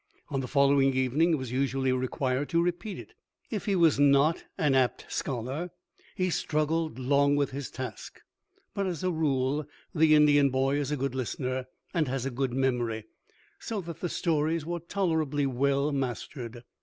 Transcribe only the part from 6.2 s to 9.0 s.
struggled long with his task; but,